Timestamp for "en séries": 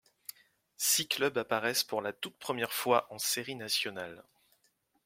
3.13-3.53